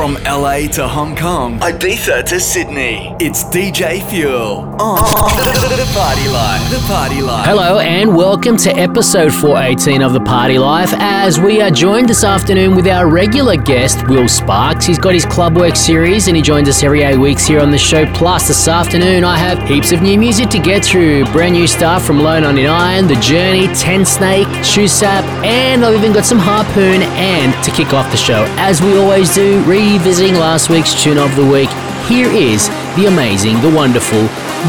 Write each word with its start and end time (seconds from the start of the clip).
From 0.00 0.14
LA 0.24 0.66
to 0.68 0.88
Hong 0.88 1.14
Kong, 1.14 1.60
Ibiza 1.60 2.24
to 2.28 2.40
Sydney, 2.40 3.14
it's 3.20 3.44
DJ 3.44 4.02
Fuel 4.08 4.60
on 4.80 4.98
oh. 5.02 5.76
the 5.76 5.92
Party 5.92 6.26
Life. 6.28 6.70
The 6.70 6.86
Party 6.86 7.20
Life. 7.20 7.44
Hello 7.44 7.80
and 7.80 8.16
welcome 8.16 8.56
to 8.56 8.70
episode 8.70 9.30
418 9.30 10.00
of 10.00 10.14
The 10.14 10.20
Party 10.20 10.58
Life 10.58 10.94
as 10.94 11.38
we 11.38 11.60
are 11.60 11.70
joined 11.70 12.08
this 12.08 12.24
afternoon 12.24 12.74
with 12.74 12.86
our 12.86 13.10
regular 13.10 13.58
guest, 13.58 14.08
Will 14.08 14.26
Sparks. 14.26 14.86
He's 14.86 14.98
got 14.98 15.12
his 15.12 15.26
Clubwork 15.26 15.76
series 15.76 16.28
and 16.28 16.36
he 16.36 16.42
joins 16.42 16.70
us 16.70 16.82
every 16.82 17.02
eight 17.02 17.18
weeks 17.18 17.46
here 17.46 17.60
on 17.60 17.70
the 17.70 17.76
show. 17.76 18.06
Plus, 18.14 18.48
this 18.48 18.68
afternoon 18.68 19.22
I 19.22 19.36
have 19.36 19.68
heaps 19.68 19.92
of 19.92 20.00
new 20.00 20.18
music 20.18 20.48
to 20.50 20.58
get 20.58 20.82
through. 20.82 21.26
Brand 21.26 21.52
new 21.52 21.66
stuff 21.66 22.06
from 22.06 22.20
Low 22.20 22.40
99, 22.40 23.06
The 23.06 23.16
Journey, 23.16 23.66
Tensnake, 23.66 24.46
Shoesap, 24.64 25.29
and 25.44 25.84
I've 25.84 25.96
even 25.96 26.12
got 26.12 26.24
some 26.24 26.38
Harpoon. 26.38 27.02
And 27.16 27.52
to 27.64 27.70
kick 27.70 27.92
off 27.92 28.10
the 28.10 28.16
show, 28.16 28.44
as 28.58 28.82
we 28.82 28.98
always 28.98 29.34
do, 29.34 29.62
revisiting 29.64 30.34
last 30.34 30.70
week's 30.70 31.00
tune 31.02 31.18
of 31.18 31.34
the 31.36 31.44
week, 31.46 31.70
here 32.08 32.30
is 32.30 32.68
the 32.96 33.06
amazing, 33.06 33.60
the 33.60 33.70
wonderful 33.70 34.22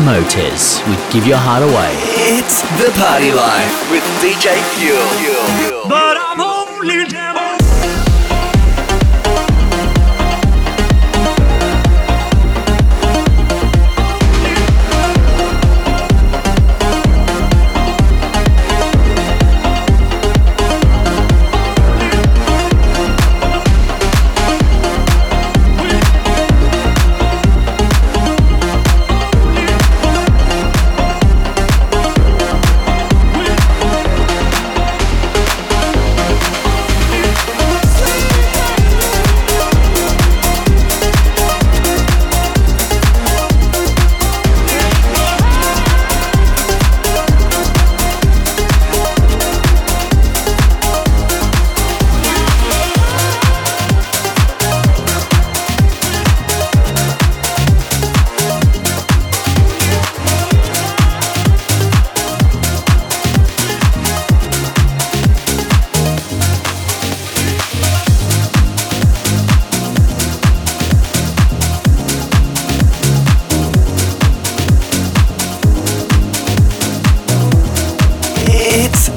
Motors 0.06 0.80
with 0.88 1.02
Give 1.12 1.28
Your 1.28 1.38
Heart 1.38 1.64
Away. 1.64 1.92
It's 2.38 2.62
The 2.80 2.92
Party 2.96 3.32
Life 3.32 3.92
with 3.92 4.04
DJ 4.24 4.56
Fuel. 4.80 5.90
But 5.90 6.18
I'm 6.18 6.40
only 6.40 7.06
devil. 7.10 7.31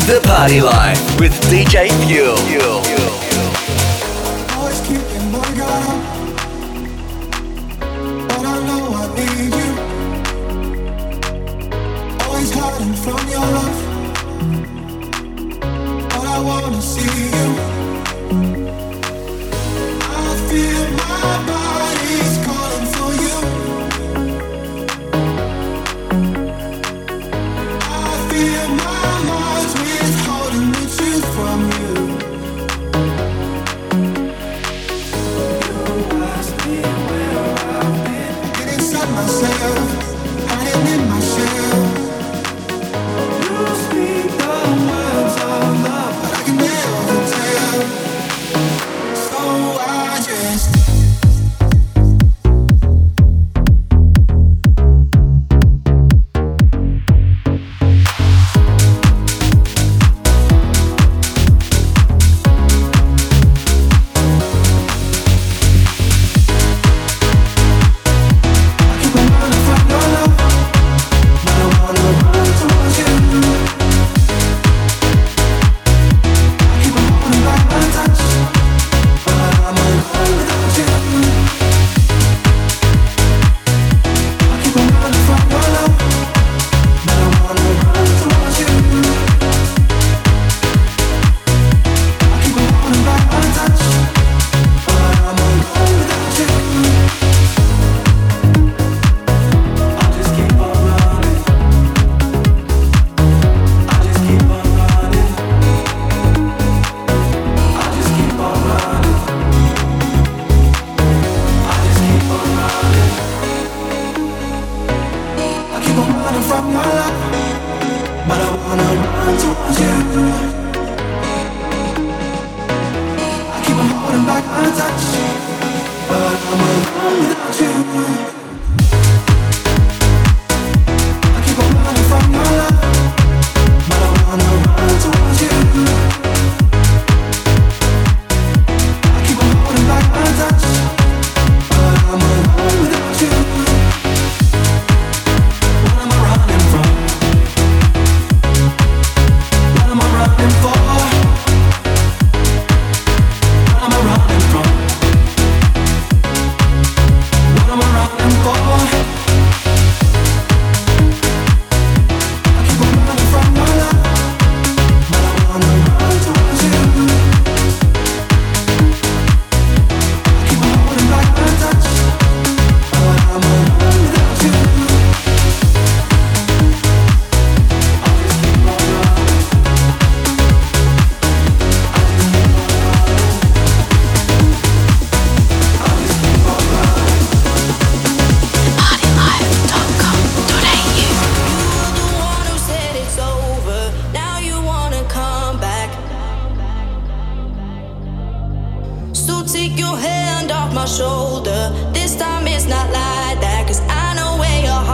The 0.06 0.20
Party 0.20 0.60
Life 0.60 1.18
with 1.18 1.32
DJ 1.50 1.88
Fuel. 2.06 2.36
Always 2.36 3.23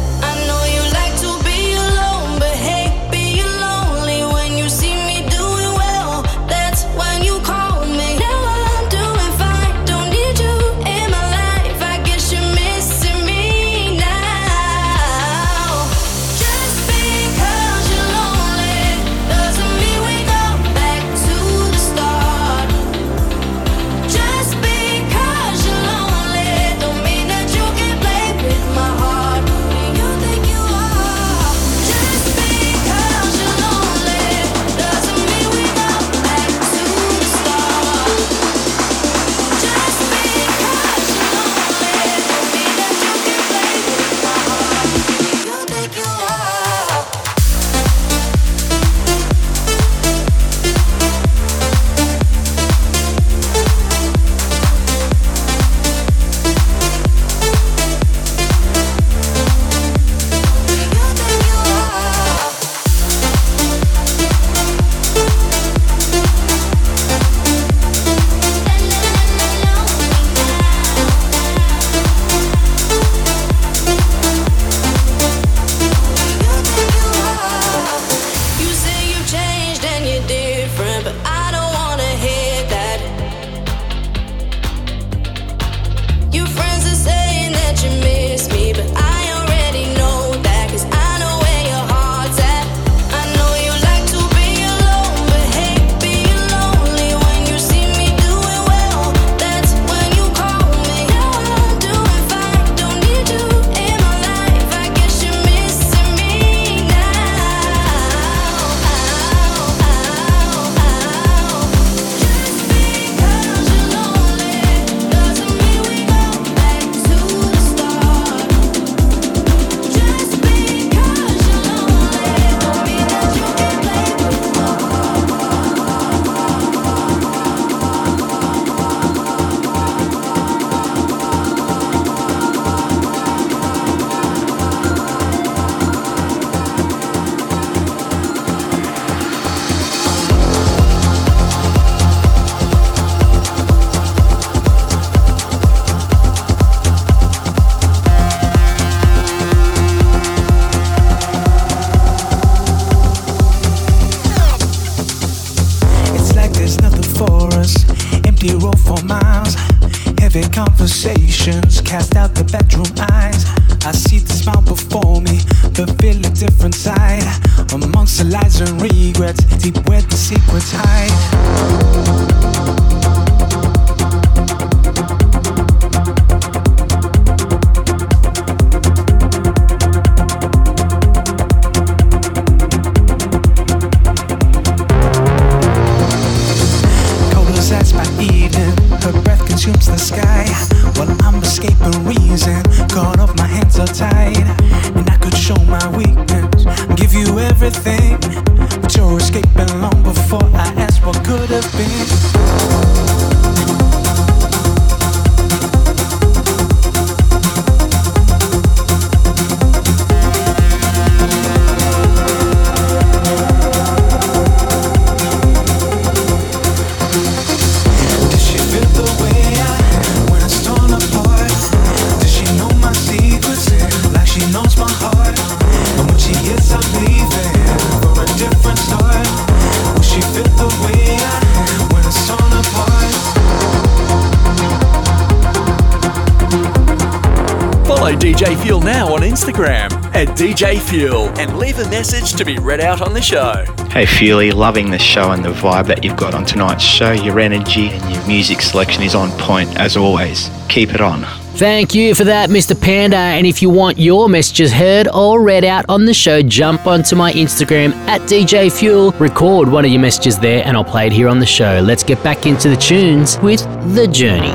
DJ 240.25 240.79
Fuel 240.79 241.27
and 241.39 241.57
leave 241.57 241.77
a 241.79 241.89
message 241.89 242.33
to 242.33 242.45
be 242.45 242.57
read 242.57 242.79
out 242.79 243.01
on 243.01 243.13
the 243.13 243.21
show. 243.21 243.63
Hey 243.89 244.05
Fuely, 244.05 244.51
loving 244.51 244.89
the 244.89 244.99
show 244.99 245.31
and 245.31 245.43
the 245.43 245.49
vibe 245.49 245.87
that 245.87 246.03
you've 246.03 246.17
got 246.17 246.33
on 246.33 246.45
tonight's 246.45 246.83
show. 246.83 247.11
Your 247.11 247.39
energy 247.39 247.89
and 247.89 248.13
your 248.13 248.27
music 248.27 248.61
selection 248.61 249.03
is 249.03 249.15
on 249.15 249.29
point 249.39 249.77
as 249.77 249.97
always. 249.97 250.49
Keep 250.69 250.93
it 250.93 251.01
on. 251.01 251.25
Thank 251.57 251.95
you 251.95 252.13
for 252.13 252.23
that, 252.23 252.51
Mr. 252.51 252.79
Panda. 252.79 253.17
And 253.17 253.47
if 253.47 253.63
you 253.63 253.71
want 253.71 253.97
your 253.97 254.29
messages 254.29 254.71
heard 254.71 255.07
or 255.07 255.41
read 255.41 255.65
out 255.65 255.85
on 255.89 256.05
the 256.05 256.13
show, 256.13 256.43
jump 256.43 256.85
onto 256.85 257.15
my 257.15 257.33
Instagram 257.33 257.93
at 258.07 258.21
DJ 258.21 258.71
Fuel, 258.71 259.11
record 259.13 259.67
one 259.67 259.83
of 259.83 259.89
your 259.89 259.99
messages 259.99 260.37
there, 260.37 260.63
and 260.65 260.77
I'll 260.77 260.83
play 260.83 261.07
it 261.07 261.13
here 261.13 261.27
on 261.27 261.39
the 261.39 261.47
show. 261.47 261.81
Let's 261.83 262.03
get 262.03 262.23
back 262.23 262.45
into 262.45 262.69
the 262.69 262.75
tunes 262.75 263.39
with 263.39 263.63
The 263.95 264.07
Journey. 264.07 264.51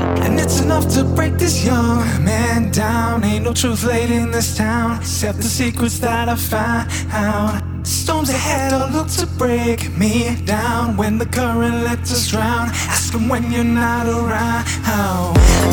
Down. 3.19 3.23
Ain't 3.29 3.45
no 3.45 3.53
truth 3.53 3.83
laid 3.83 4.09
in 4.09 4.31
this 4.31 4.55
town, 4.57 4.99
except 4.99 5.37
the 5.37 5.43
secrets 5.43 5.99
that 5.99 6.29
I 6.29 6.35
find 6.35 6.91
found. 6.91 7.85
Storms 7.85 8.29
ahead 8.29 8.73
all 8.73 8.89
look 8.89 9.09
to 9.09 9.27
break 9.37 9.95
me 9.97 10.35
down 10.45 10.95
when 10.97 11.17
the 11.17 11.25
current 11.25 11.83
lets 11.83 12.11
us 12.11 12.29
drown. 12.29 12.69
Ask 12.89 13.13
him 13.13 13.27
when 13.27 13.51
you're 13.51 13.63
not 13.63 14.07
around. 14.07 14.65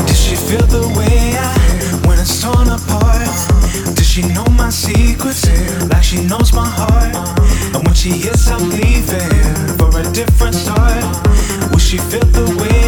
Does 0.06 0.20
she 0.20 0.36
feel 0.36 0.66
the 0.66 0.86
way 0.98 1.36
I 1.38 2.06
when 2.06 2.18
it's 2.18 2.42
torn 2.42 2.68
apart? 2.68 3.28
Does 3.96 4.08
she 4.08 4.22
know 4.34 4.46
my 4.56 4.70
secrets 4.70 5.46
like 5.90 6.02
she 6.02 6.24
knows 6.26 6.52
my 6.52 6.68
heart? 6.68 7.14
And 7.74 7.84
when 7.86 7.94
she 7.94 8.10
hears 8.10 8.48
I'm 8.48 8.68
leaving 8.70 9.78
for 9.78 9.90
a 9.98 10.04
different 10.12 10.54
start, 10.54 11.04
will 11.70 11.78
she 11.78 11.98
feel 11.98 12.26
the 12.38 12.46
way 12.60 12.80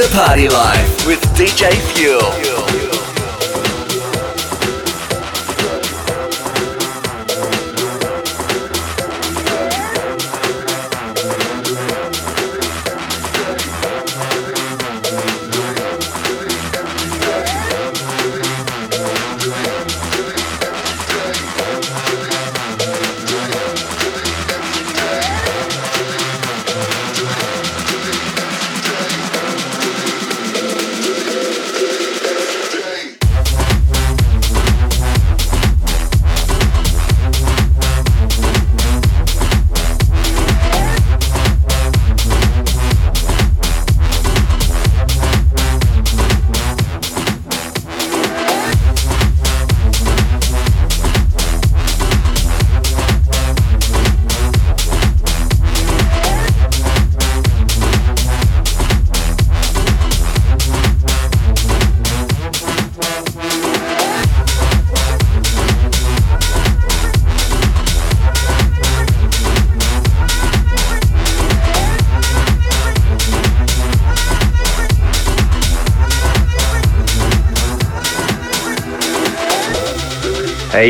The 0.00 0.08
Party 0.16 0.48
Life 0.48 1.06
with 1.06 1.20
DJ 1.36 1.74
Fuel. 1.92 2.49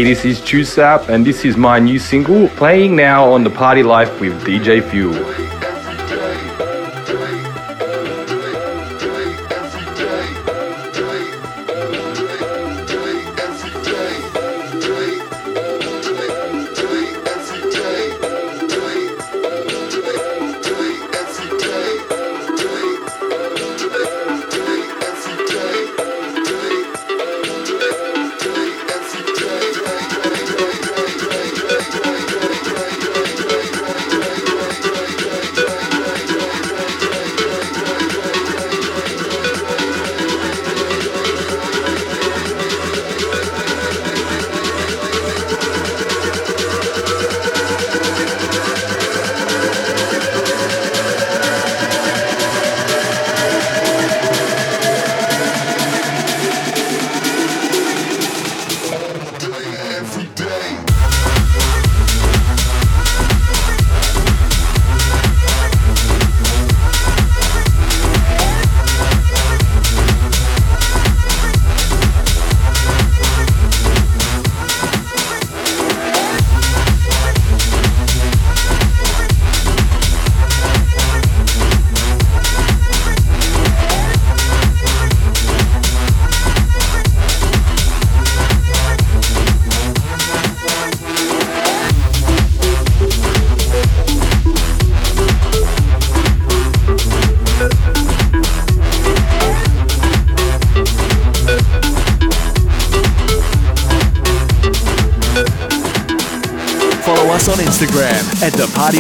Hey, 0.01 0.05
this 0.05 0.25
is 0.25 0.41
Chusap, 0.41 1.11
and 1.11 1.27
this 1.27 1.45
is 1.45 1.59
my 1.59 1.79
new 1.79 1.99
single 1.99 2.49
playing 2.57 2.97
now 2.97 3.31
on 3.31 3.45
the 3.45 3.51
Party 3.51 3.83
Life 3.83 4.19
with 4.19 4.33
DJ 4.47 4.83
Fuel. 4.91 5.60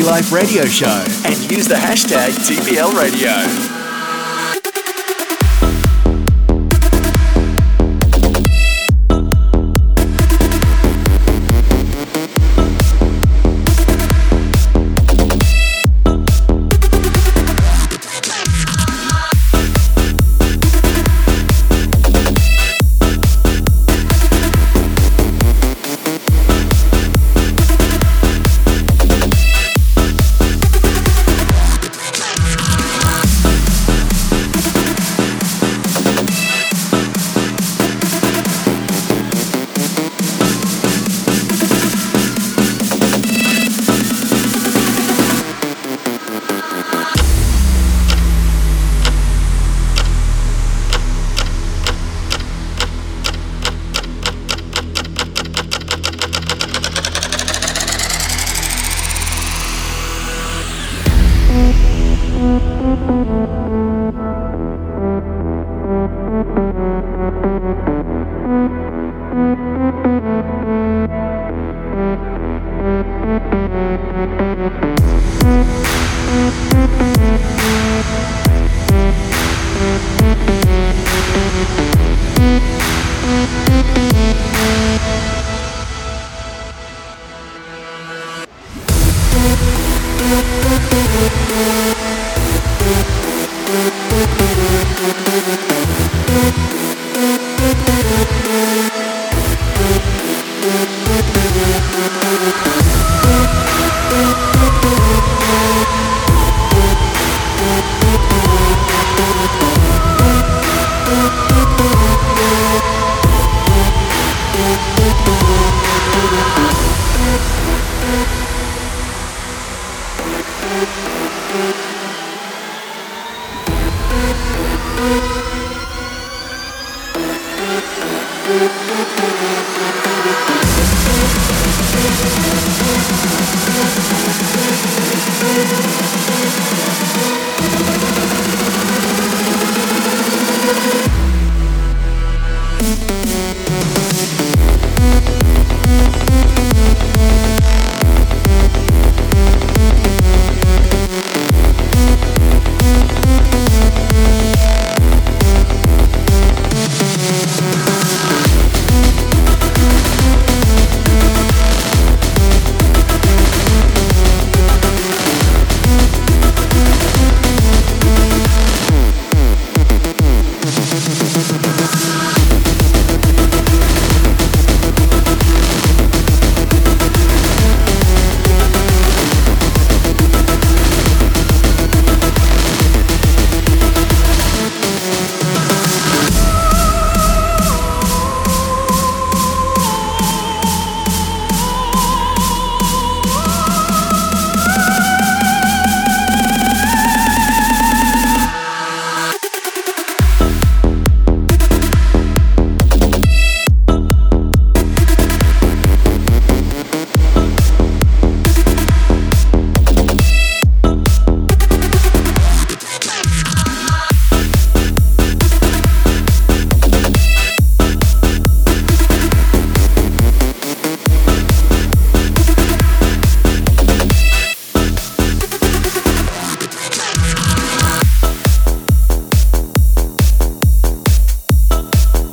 Life 0.02 0.32
Radio 0.32 0.64
Show 0.64 1.04
and 1.24 1.50
use 1.50 1.66
the 1.66 1.74
hashtag 1.74 2.30
TPL 2.30 2.94
Radio. 2.94 3.79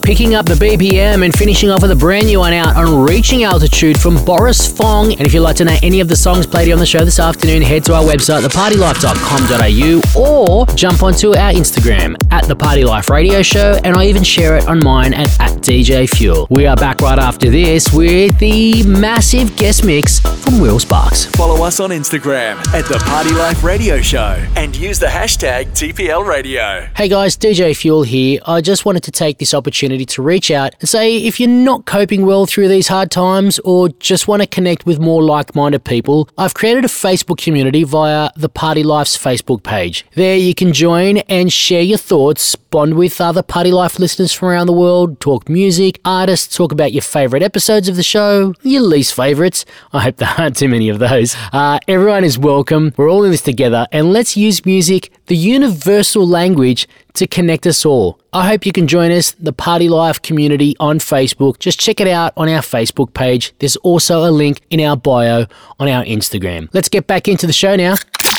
Picking 0.08 0.36
up 0.36 0.46
the 0.46 0.54
BPM 0.54 1.26
and 1.26 1.36
finishing 1.36 1.70
off 1.70 1.82
with 1.82 1.92
a 1.92 1.96
brand 1.96 2.28
new 2.28 2.40
one 2.40 2.54
out 2.54 2.78
on 2.78 3.04
Reaching 3.04 3.44
Altitude 3.44 4.00
from 4.00 4.16
Boris 4.24 4.66
Fong. 4.66 5.12
And 5.12 5.20
if 5.28 5.34
you'd 5.34 5.42
like 5.42 5.58
to 5.58 5.66
know 5.66 5.76
any 5.84 6.00
of 6.00 6.08
the 6.08 6.16
songs 6.16 6.48
played 6.48 6.72
on 6.72 6.80
the 6.80 6.86
show 6.86 7.04
this 7.04 7.20
afternoon, 7.20 7.62
head 7.62 7.84
to 7.84 7.94
our 7.94 8.04
website, 8.04 8.48
thepartylife.com.au, 8.48 10.18
or 10.18 10.66
jump 10.78 11.04
onto 11.04 11.36
our 11.36 11.52
Instagram 11.52 12.16
at 12.32 12.46
The 12.46 12.56
Party 12.56 12.86
Life 12.86 13.10
Radio 13.10 13.42
Show, 13.42 13.78
and 13.84 13.98
I 13.98 14.06
even 14.06 14.24
share 14.24 14.56
it 14.56 14.66
on 14.70 14.82
mine 14.82 15.14
at, 15.14 15.28
at 15.42 15.52
DJ 15.58 16.10
Fuel. 16.10 16.48
We 16.50 16.68
are 16.68 16.78
back 16.78 17.02
right 17.02 17.20
after 17.20 17.50
this 17.50 17.92
with 17.92 18.40
the 18.40 18.84
massive 18.84 19.58
guest 19.58 19.84
mix 19.84 20.22
from 20.22 20.62
Will 20.62 20.80
Sparks. 20.80 21.26
Follow 21.26 21.66
us 21.66 21.82
on 21.82 21.90
Instagram 21.90 22.66
at 22.74 22.86
The 22.86 23.00
Party 23.00 23.34
Life 23.34 23.62
Radio 23.62 24.00
Show 24.00 24.42
and 24.56 24.74
use 24.74 25.00
the 25.00 25.08
hashtag 25.08 25.66
TPL 25.72 26.26
Radio. 26.26 26.88
Hey 26.96 27.10
guys, 27.10 27.36
DJ 27.36 27.76
Fuel 27.76 28.04
here. 28.04 28.40
I 28.46 28.62
just 28.62 28.86
wanted 28.86 29.04
to 29.04 29.12
take 29.12 29.40
this 29.40 29.54
opportunity 29.54 29.97
to 30.06 30.22
reach 30.22 30.52
out 30.52 30.76
and 30.80 30.88
say 30.88 31.18
if 31.18 31.40
you're 31.40 31.50
not 31.50 31.86
coping 31.86 32.26
well 32.26 32.46
through 32.46 32.68
these 32.68 32.88
hard 32.88 33.12
times 33.12 33.60
or 33.60 33.90
just 33.90 34.28
want 34.28 34.42
to 34.42 34.48
connect 34.48 34.86
with 34.86 35.00
more 35.00 35.24
like 35.24 35.56
minded 35.56 35.84
people, 35.84 36.30
I've 36.38 36.54
created 36.54 36.86
a 36.86 36.90
Facebook 36.90 37.38
community 37.38 37.84
via 37.84 38.30
the 38.36 38.50
Party 38.50 38.84
Life's 38.84 39.18
Facebook 39.18 39.64
page. 39.64 40.06
There 40.16 40.38
you 40.38 40.54
can 40.54 40.74
join 40.74 41.18
and 41.30 41.52
share 41.52 41.82
your 41.82 41.98
thoughts, 41.98 42.56
bond 42.56 42.96
with 42.96 43.20
other 43.20 43.44
Party 43.44 43.72
Life 43.72 44.00
listeners 44.00 44.34
from 44.34 44.50
around 44.50 44.68
the 44.68 44.74
world, 44.74 45.20
talk 45.20 45.50
music, 45.50 46.00
artists, 46.06 46.56
talk 46.56 46.72
about 46.72 46.94
your 46.94 47.02
favourite 47.02 47.44
episodes 47.44 47.90
of 47.90 47.96
the 47.96 48.04
show, 48.04 48.54
your 48.62 48.82
least 48.82 49.14
favourites. 49.14 49.66
I 49.94 50.02
hope 50.02 50.18
there 50.18 50.34
aren't 50.38 50.58
too 50.58 50.70
many 50.70 50.90
of 50.90 51.00
those. 51.00 51.36
Uh, 51.52 51.80
everyone 51.88 52.24
is 52.24 52.38
welcome. 52.38 52.94
We're 52.98 53.10
all 53.10 53.24
in 53.24 53.32
this 53.32 53.42
together 53.42 53.88
and 53.92 54.14
let's 54.14 54.38
use 54.38 54.66
music, 54.66 55.12
the 55.28 55.36
universal 55.38 56.28
language, 56.28 56.88
to 57.18 57.26
connect 57.26 57.66
us 57.66 57.84
all. 57.84 58.20
I 58.32 58.48
hope 58.48 58.66
you 58.66 58.72
can 58.72 58.88
join 58.88 59.12
us, 59.12 59.32
the 59.40 59.52
Party 59.52 59.90
Life 59.90 60.22
community 60.22 60.76
on 60.80 61.00
Facebook. 61.00 61.58
Just 61.58 61.80
check 61.80 62.00
it 62.00 62.08
out 62.08 62.32
on 62.38 62.48
our 62.48 62.62
Facebook 62.62 63.14
page. 63.14 63.54
There's 63.58 63.76
also 63.78 64.24
a 64.24 64.30
link 64.30 64.62
in 64.70 64.80
our 64.82 64.96
bio 64.96 65.48
on 65.80 65.88
our 65.88 66.06
Instagram. 66.06 66.70
Let's 66.74 66.90
get 66.90 67.08
back 67.08 67.28
into 67.28 67.48
the 67.48 67.54
show 67.54 67.76
now. 67.76 67.96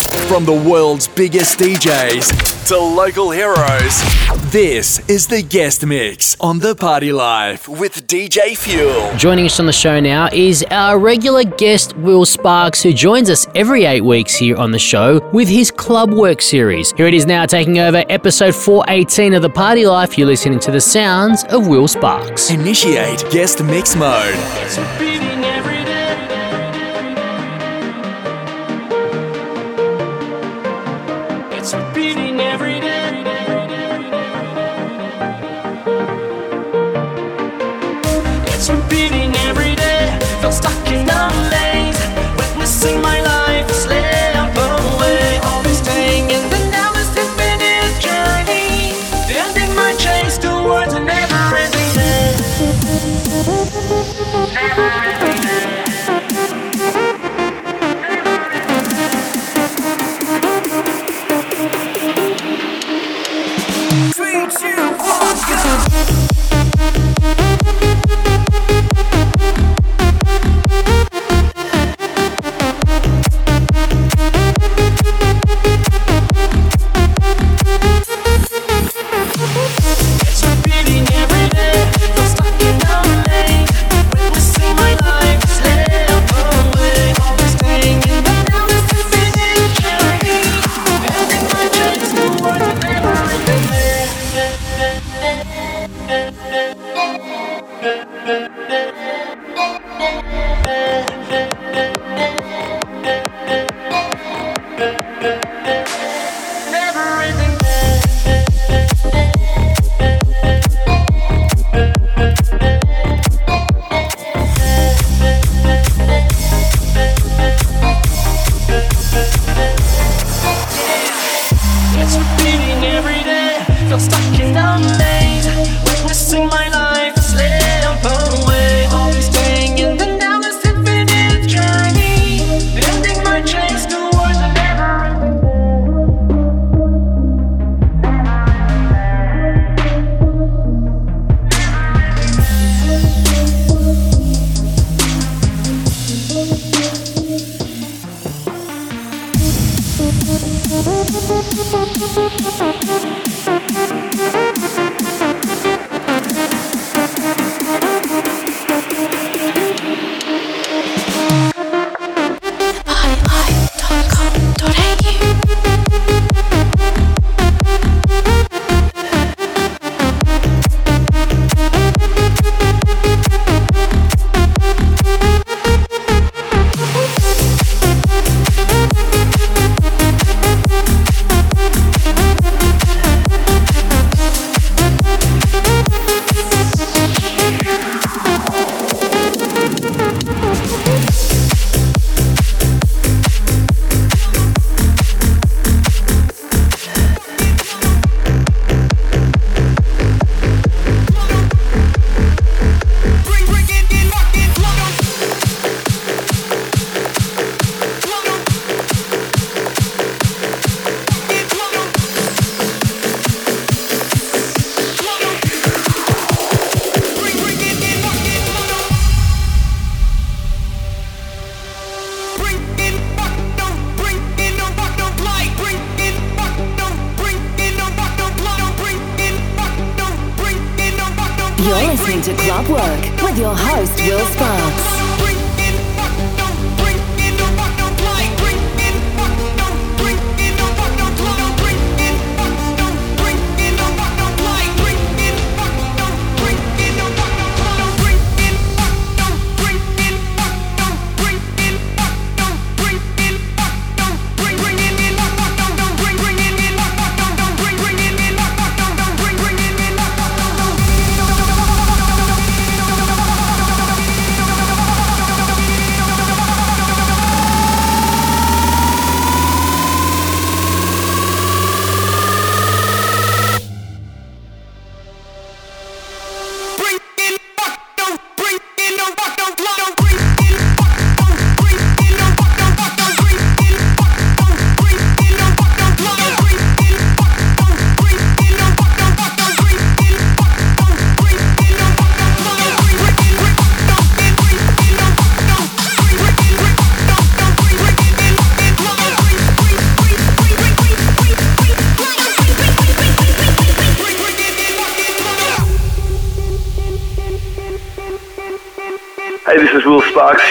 From 0.08 0.46
the 0.46 0.52
world's 0.52 1.06
biggest 1.06 1.58
DJs 1.58 2.66
to 2.68 2.78
local 2.78 3.30
heroes, 3.30 4.02
this 4.50 5.06
is 5.08 5.26
the 5.26 5.42
guest 5.42 5.84
mix 5.84 6.34
on 6.40 6.60
The 6.60 6.74
Party 6.74 7.12
Life 7.12 7.68
with 7.68 8.06
DJ 8.06 8.56
Fuel. 8.56 9.14
Joining 9.16 9.44
us 9.44 9.60
on 9.60 9.66
the 9.66 9.72
show 9.72 10.00
now 10.00 10.30
is 10.32 10.64
our 10.70 10.98
regular 10.98 11.44
guest, 11.44 11.94
Will 11.98 12.24
Sparks, 12.24 12.82
who 12.82 12.94
joins 12.94 13.28
us 13.28 13.46
every 13.54 13.84
eight 13.84 14.02
weeks 14.02 14.34
here 14.34 14.56
on 14.56 14.70
the 14.70 14.78
show 14.78 15.20
with 15.32 15.48
his 15.48 15.70
Club 15.70 16.12
Work 16.14 16.40
series. 16.40 16.92
Here 16.92 17.06
it 17.06 17.14
is 17.14 17.26
now, 17.26 17.44
taking 17.44 17.78
over 17.78 18.02
episode 18.08 18.54
418 18.54 19.34
of 19.34 19.42
The 19.42 19.50
Party 19.50 19.86
Life. 19.86 20.16
You're 20.16 20.26
listening 20.26 20.60
to 20.60 20.70
the 20.70 20.80
sounds 20.80 21.44
of 21.44 21.66
Will 21.66 21.86
Sparks. 21.88 22.50
Initiate 22.50 23.30
guest 23.30 23.62
mix 23.62 23.94
mode. 23.94 25.27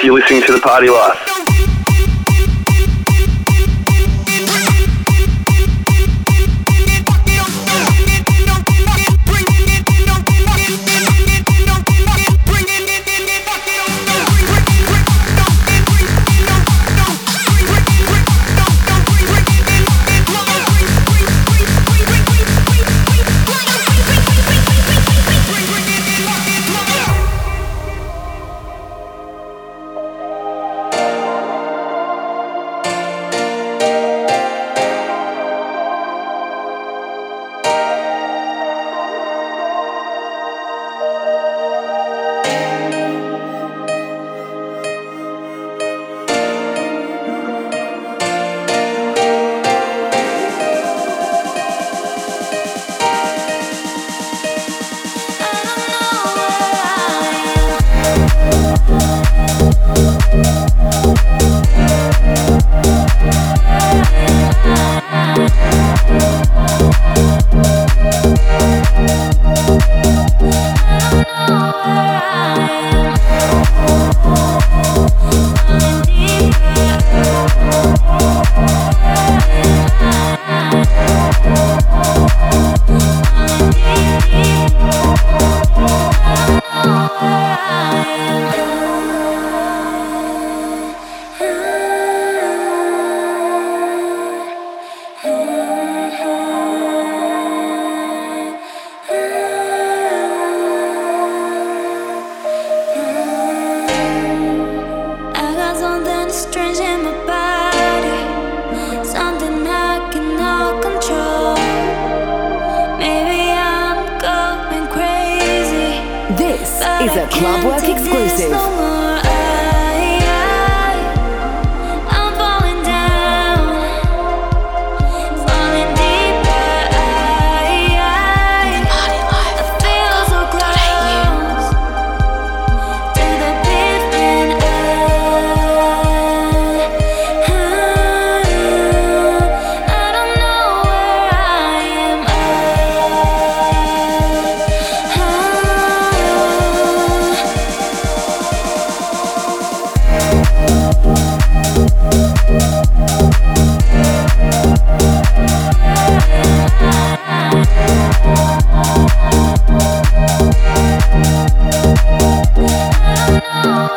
You're 0.07 0.15
listening 0.15 0.41
to 0.41 0.53
The 0.53 0.61
Party 0.61 0.87
Life. 0.87 1.16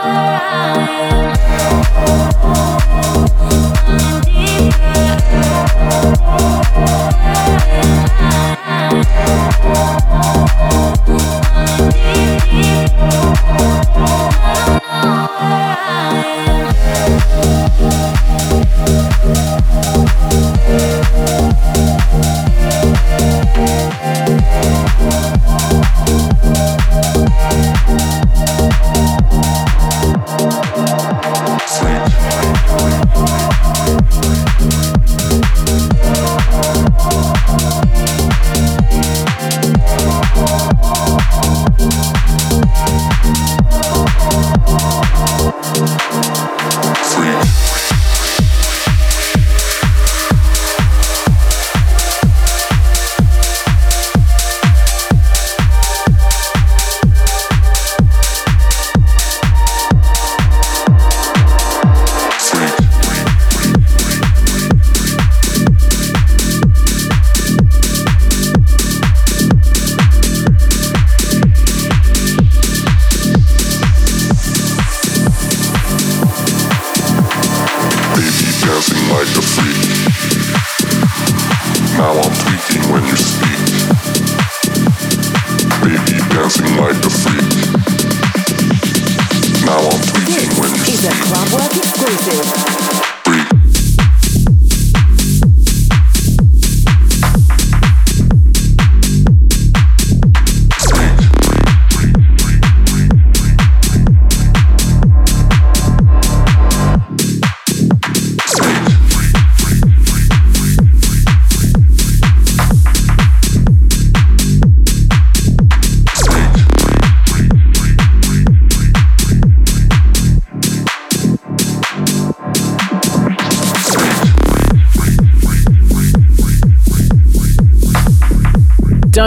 I 0.03 1.35
am. 1.35 1.40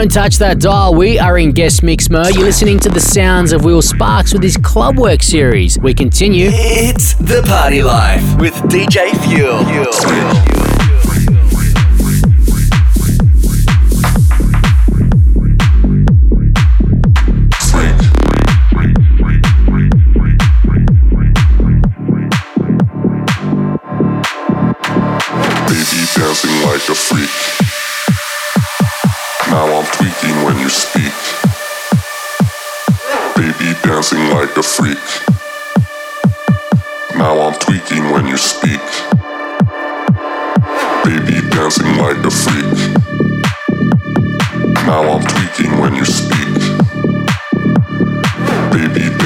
Don't 0.03 0.11
touch 0.11 0.37
that 0.39 0.59
dial. 0.59 0.93
We 0.93 1.17
are 1.17 1.37
in 1.37 1.53
guest 1.53 1.81
mix 1.81 2.09
mode. 2.09 2.35
You're 2.35 2.43
listening 2.43 2.77
to 2.79 2.89
the 2.89 2.99
sounds 2.99 3.53
of 3.53 3.63
Will 3.63 3.81
Sparks 3.81 4.33
with 4.33 4.43
his 4.43 4.57
Clubwork 4.57 5.23
series. 5.23 5.79
We 5.79 5.93
continue. 5.93 6.49
It's 6.51 7.13
the 7.13 7.41
party 7.47 7.83
life 7.83 8.37
with 8.37 8.53
DJ 8.63 9.11
Fuel. 9.23 9.63
Fuel. 9.63 10.52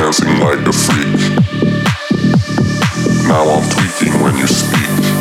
dancing 0.08 0.39
like 0.39 0.65
a 0.65 0.72
freak. 0.72 1.38
Now 3.28 3.43
I'm 3.50 3.70
tweaking 3.70 4.22
when 4.22 4.38
you 4.38 4.48
speak. 4.48 5.17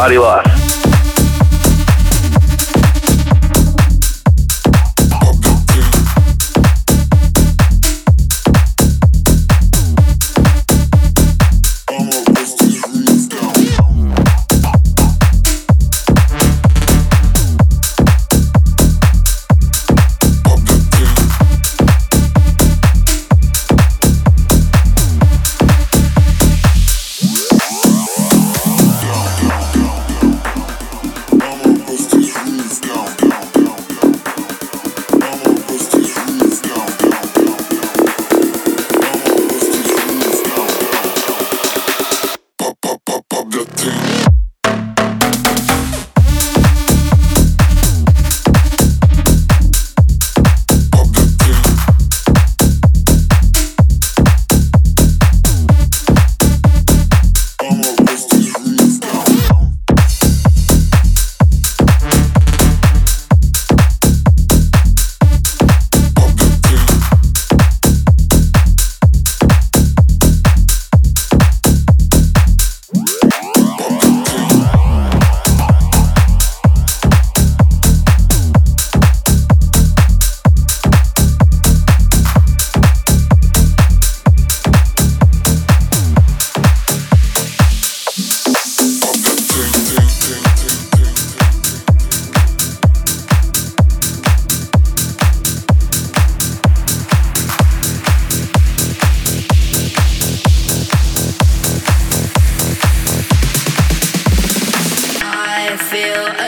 You're 0.00 0.22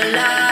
listening 0.05 0.52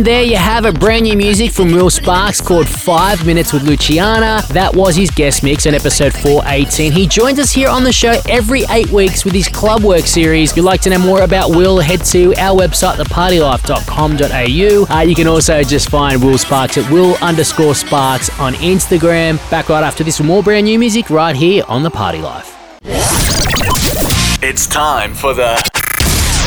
And 0.00 0.06
there 0.06 0.22
you 0.22 0.38
have 0.38 0.64
it, 0.64 0.80
brand 0.80 1.04
new 1.04 1.14
music 1.14 1.52
from 1.52 1.72
Will 1.72 1.90
Sparks 1.90 2.40
called 2.40 2.66
Five 2.66 3.26
Minutes 3.26 3.52
with 3.52 3.64
Luciana. 3.64 4.40
That 4.48 4.74
was 4.74 4.96
his 4.96 5.10
guest 5.10 5.42
mix 5.42 5.66
on 5.66 5.74
episode 5.74 6.14
418. 6.14 6.90
He 6.90 7.06
joins 7.06 7.38
us 7.38 7.52
here 7.52 7.68
on 7.68 7.84
the 7.84 7.92
show 7.92 8.18
every 8.26 8.62
eight 8.70 8.88
weeks 8.88 9.26
with 9.26 9.34
his 9.34 9.46
club 9.46 9.82
work 9.82 10.06
series. 10.06 10.52
If 10.52 10.56
you'd 10.56 10.62
like 10.62 10.80
to 10.80 10.88
know 10.88 11.00
more 11.00 11.20
about 11.20 11.50
Will, 11.50 11.80
head 11.80 12.02
to 12.06 12.34
our 12.36 12.58
website, 12.58 12.94
thepartylife.com.au. 12.94 14.96
Uh, 14.96 15.00
you 15.02 15.14
can 15.14 15.26
also 15.26 15.62
just 15.62 15.90
find 15.90 16.24
Will 16.24 16.38
Sparks 16.38 16.78
at 16.78 16.90
Will 16.90 17.16
underscore 17.16 17.74
Sparks 17.74 18.30
on 18.40 18.54
Instagram. 18.54 19.36
Back 19.50 19.68
right 19.68 19.84
after 19.84 20.02
this 20.02 20.18
with 20.18 20.28
more 20.28 20.42
brand 20.42 20.64
new 20.64 20.78
music 20.78 21.10
right 21.10 21.36
here 21.36 21.62
on 21.68 21.82
The 21.82 21.90
Party 21.90 22.22
Life. 22.22 22.56
It's 24.42 24.66
time 24.66 25.12
for 25.12 25.34
the 25.34 25.62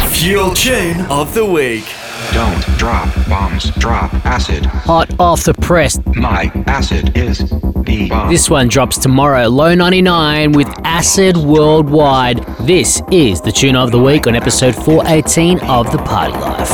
Fuel 0.10 0.56
Tune 0.56 1.02
of 1.02 1.36
the 1.36 1.46
Week. 1.46 1.86
Don't 2.34 2.62
drop 2.80 3.08
bombs, 3.30 3.70
drop 3.76 4.12
acid. 4.26 4.66
Hot 4.66 5.08
off 5.20 5.44
the 5.44 5.54
press. 5.54 6.00
My 6.16 6.52
acid 6.66 7.16
is 7.16 7.38
the 7.38 8.08
bomb. 8.10 8.30
This 8.32 8.50
one 8.50 8.68
drops 8.68 8.98
tomorrow, 8.98 9.48
low 9.48 9.76
99 9.76 10.54
with 10.54 10.68
Acid 10.84 11.38
Worldwide. 11.38 12.44
This 12.62 13.04
is 13.12 13.40
the 13.40 13.52
tune 13.52 13.76
of 13.76 13.92
the 13.92 14.00
week 14.00 14.26
on 14.26 14.36
episode 14.36 14.74
418 14.74 15.60
of 15.60 15.92
The 15.92 16.00
Party 16.00 16.34
Life. 16.34 16.72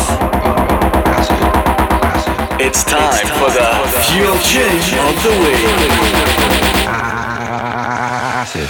It's 2.61 2.83
time 2.85 3.27
for 3.37 3.49
the 3.51 3.75
Fuel 4.07 4.37
Tune 4.39 4.99
of 5.07 5.23
the 5.23 5.31
Week. 5.43 5.89
Acid. 8.39 8.69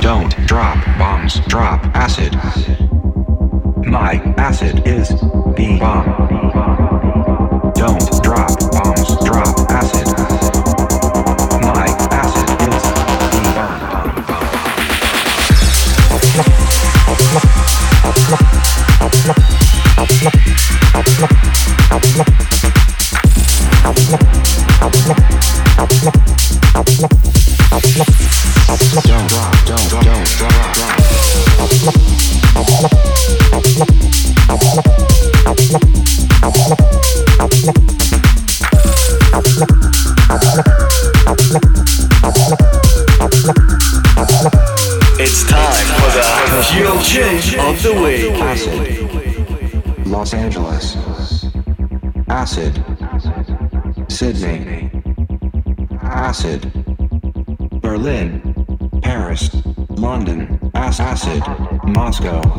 Don't 0.00 0.36
drop 0.46 0.84
bombs, 0.98 1.40
drop 1.46 1.82
acid. 1.94 2.33
Moscow. 62.20 62.53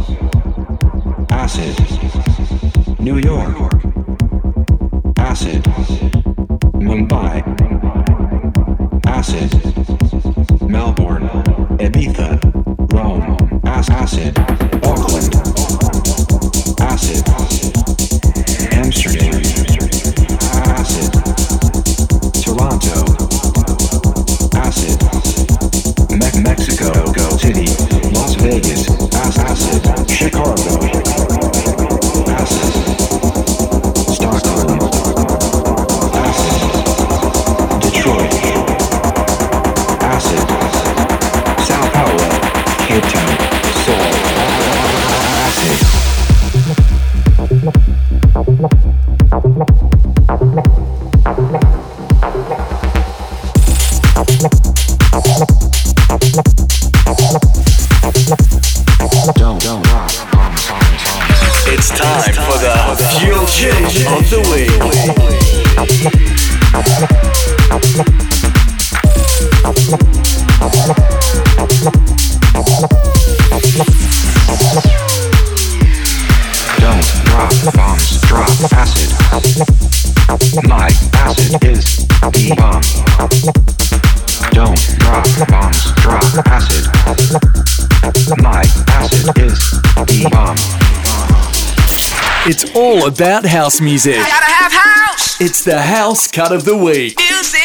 About 93.15 93.45
house 93.45 93.79
music. 93.79 94.17
House. 94.17 95.39
It's 95.39 95.63
the 95.63 95.81
house 95.81 96.27
cut 96.27 96.51
of 96.51 96.65
the 96.65 96.75
week. 96.75 97.17
Music. 97.17 97.64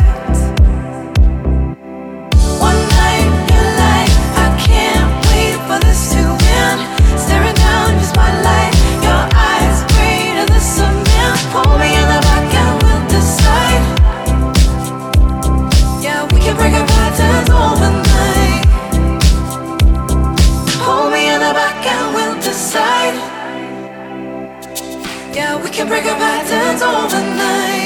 break 25.91 26.05
our 26.05 26.15
patterns 26.15 26.81
overnight. 26.81 27.80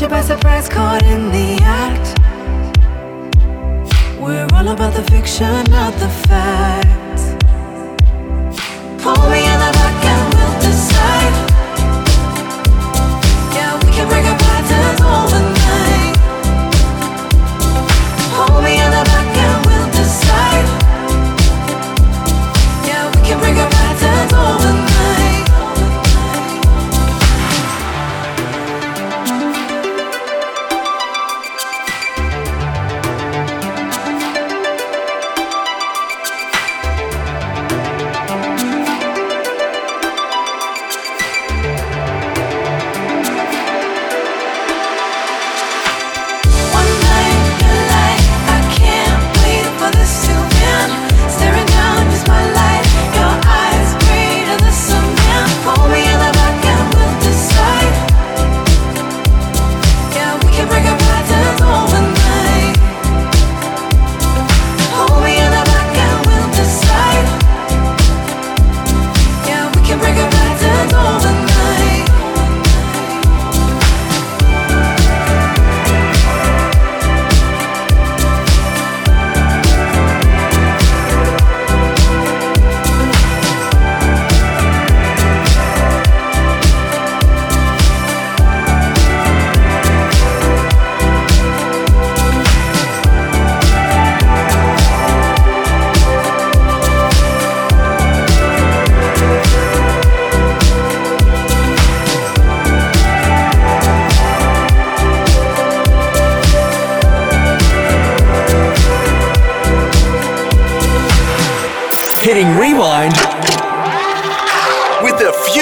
Your 0.00 0.08
you 0.08 0.16
by 0.16 0.22
surprise, 0.22 0.66
caught 0.66 1.02
in 1.02 1.30
the 1.30 1.60
act. 1.62 2.18
We're 4.18 4.48
all 4.54 4.68
about 4.68 4.94
the 4.94 5.02
fiction, 5.10 5.64
not 5.70 5.92
the 6.00 6.08
facts. 6.08 7.24
Pull 9.02 9.28
me 9.28 9.49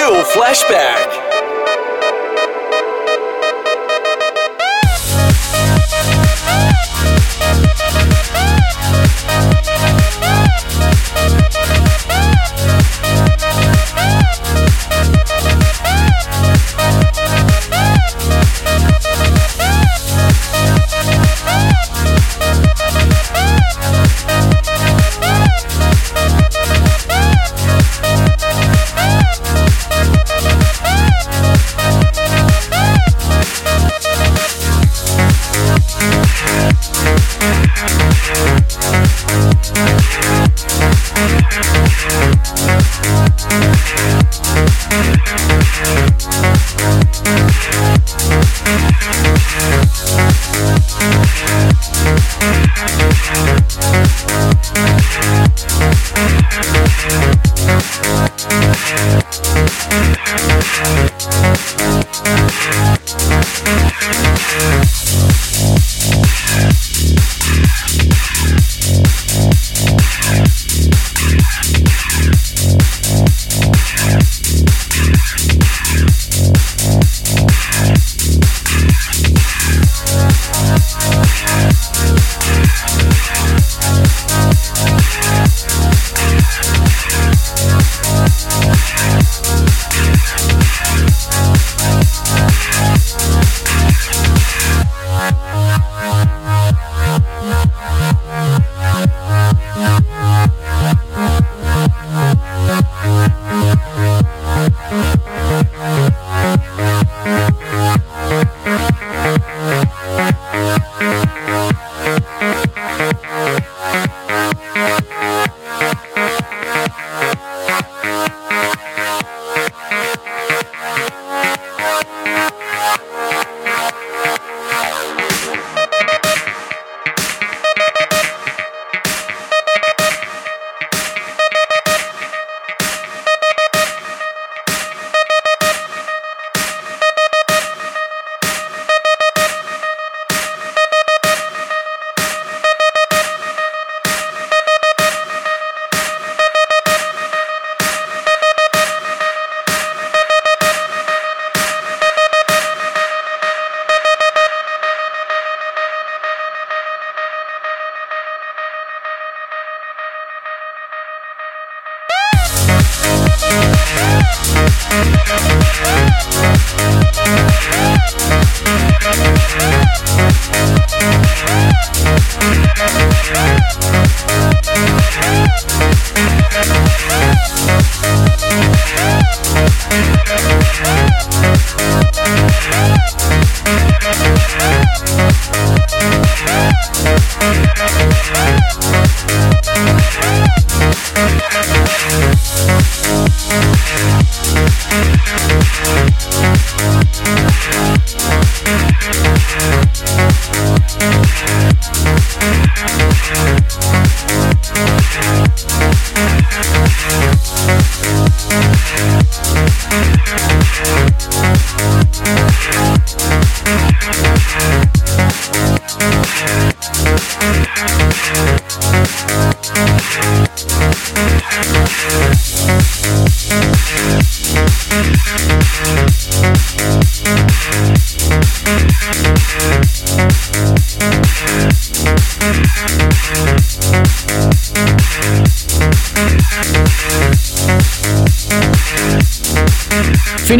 Flashback. 0.09 1.28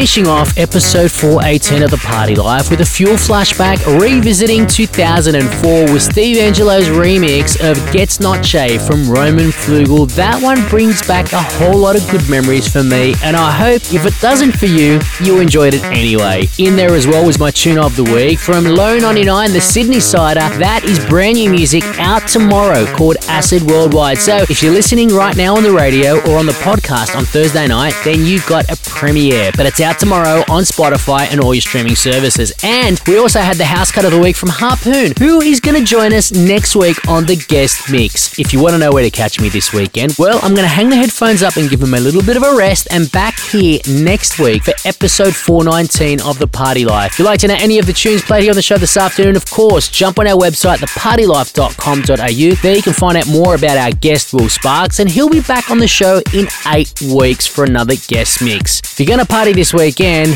Finishing 0.10 0.34
off 0.34 0.58
episode 0.58 1.12
418 1.12 1.84
of 1.84 1.92
The 1.92 1.98
Party 1.98 2.34
Life 2.34 2.72
with 2.72 2.82
a 2.82 2.86
fuel 2.86 3.14
flashback 3.14 3.78
revisiting 4.02 4.66
2004 4.66 5.94
with 5.94 6.02
Steve 6.02 6.38
Angello's 6.38 6.88
remix 6.88 7.56
of 7.62 7.78
Gets 7.94 8.20
Not 8.20 8.44
Shay 8.44 8.80
from 8.80 9.08
Roman 9.08 9.52
Flugel. 9.52 10.12
That 10.16 10.42
one 10.42 10.68
brings 10.68 11.06
back 11.08 11.32
a 11.32 11.44
whole 11.44 11.78
lot 11.78 11.96
of 11.96 12.10
good 12.10 12.28
memories 12.28 12.68
for 12.68 12.84
me, 12.84 13.14
and 13.24 13.38
I 13.38 13.52
hope 13.52 13.84
if 13.94 14.04
it 14.04 14.20
doesn't 14.20 14.54
for 14.54 14.66
you, 14.66 15.00
you 15.22 15.42
enjoyed 15.42 15.76
it 15.76 15.84
anyway. 15.84 16.48
In 16.58 16.76
there 16.76 16.96
as 16.96 17.06
well 17.06 17.24
was 17.24 17.38
my 17.38 17.52
tune 17.52 17.78
of 17.78 17.96
the 17.96 18.04
week 18.06 18.40
from 18.40 18.64
Low 18.64 18.98
99, 18.98 19.54
the 19.54 19.60
Sydneysider. 19.60 20.58
That 20.58 20.86
is 20.86 20.98
brand 21.06 21.36
new 21.36 21.52
music 21.52 21.84
out 22.00 22.28
tomorrow 22.28 22.88
called 22.96 23.18
Acid 23.28 23.62
Worldwide. 23.62 24.18
So 24.18 24.38
if 24.50 24.64
you're 24.64 24.74
listening 24.74 25.10
right 25.10 25.38
now 25.38 25.56
on 25.56 25.62
the 25.62 25.72
radio 25.72 26.18
or 26.32 26.40
on 26.40 26.48
the 26.48 26.54
podcast 26.54 27.16
on 27.16 27.26
Thursday 27.26 27.68
night, 27.68 27.94
then 28.04 28.26
you've 28.26 28.48
got 28.48 28.72
a 28.72 28.76
premiere. 29.00 29.52
But 29.56 29.66
it's 29.66 29.80
out 29.80 29.98
tomorrow 29.98 30.44
on 30.50 30.64
Spotify 30.64 31.32
and 31.32 31.40
all 31.40 31.54
your 31.54 31.62
streaming 31.62 31.96
services. 31.96 32.52
And 32.64 33.00
we 33.08 33.18
also 33.18 33.40
had 33.40 33.56
the 33.56 33.66
house 33.66 33.92
cut 33.92 34.04
of 34.04 34.12
the 34.12 34.20
week 34.20 34.36
from 34.36 34.50
Harpoon, 34.50 35.14
who 35.18 35.42
is 35.42 35.60
going 35.62 35.80
to 35.80 35.86
join 35.86 36.14
us 36.14 36.32
next 36.34 36.76
week 36.76 37.08
on 37.08 37.26
the 37.26 37.38
guest 37.48 37.90
mix. 37.90 38.38
If 38.38 38.52
you 38.52 38.62
want 38.62 38.74
to 38.74 38.78
know 38.78 38.92
where 38.92 39.04
to 39.04 39.10
catch 39.10 39.40
me 39.40 39.48
this 39.48 39.72
weekend, 39.72 40.16
well, 40.20 40.40
I'm 40.44 40.54
going 40.54 40.68
to 40.68 40.76
hang 40.76 40.90
the 40.90 40.98
headphones 40.98 41.42
up 41.42 41.56
and 41.56 41.70
give 41.70 41.80
them 41.80 41.94
a 41.94 42.00
little 42.00 42.22
bit 42.22 42.36
of 42.36 42.44
a 42.44 42.56
rest 42.56 42.88
and 42.92 43.10
back 43.12 43.40
here 43.40 43.80
next 43.88 44.38
week 44.38 44.64
for 44.64 44.74
episode 44.86 45.34
419 45.34 46.22
of 46.22 46.38
The 46.38 46.48
Party 46.48 46.84
Life. 46.84 47.14
If 47.14 47.20
you'd 47.20 47.26
like 47.26 47.40
to 47.40 47.48
know 47.48 47.58
any 47.58 47.80
of 47.80 47.86
the 47.86 47.94
tunes 47.94 48.22
played 48.22 48.44
here 48.44 48.52
on 48.52 48.58
the 48.58 48.62
show 48.62 48.78
this 48.78 48.98
afternoon, 48.98 49.38
of 49.38 49.50
course, 49.50 49.88
jump 49.88 50.20
on 50.20 50.28
our 50.28 50.38
website, 50.38 50.78
thepartylife.com.au. 50.78 52.62
There 52.62 52.76
you 52.76 52.82
can 52.82 52.94
find 52.94 53.18
out 53.18 53.28
more 53.28 53.56
about 53.56 53.78
our 53.78 53.92
guest, 53.92 54.34
Will 54.34 54.50
Sparks, 54.50 55.00
and 55.00 55.10
he'll 55.10 55.30
be 55.30 55.42
back 55.42 55.72
on 55.72 55.78
the 55.78 55.88
show 55.88 56.22
in 56.34 56.48
eight 56.68 56.94
weeks 57.02 57.48
for 57.48 57.64
another 57.64 57.96
guest 58.08 58.44
mix. 58.44 58.89
If 59.00 59.08
you're 59.08 59.16
going 59.16 59.26
to 59.26 59.34
party 59.34 59.54
this 59.54 59.74
weekend, 59.74 60.36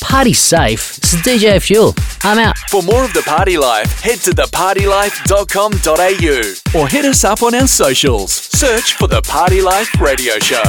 party 0.00 0.34
safe. 0.34 0.94
This 1.00 1.14
is 1.14 1.20
DJ 1.22 1.60
Fuel. 1.60 1.96
I'm 2.22 2.38
out. 2.38 2.56
For 2.70 2.80
more 2.80 3.02
of 3.02 3.12
the 3.12 3.22
party 3.22 3.58
life, 3.58 4.02
head 4.02 4.20
to 4.20 4.30
thepartylife.com.au 4.30 6.80
or 6.80 6.86
hit 6.86 7.04
us 7.06 7.24
up 7.24 7.42
on 7.42 7.56
our 7.56 7.66
socials. 7.66 8.32
Search 8.32 8.94
for 8.94 9.08
the 9.08 9.20
Party 9.22 9.60
Life 9.60 10.00
Radio 10.00 10.38
Show. 10.38 10.62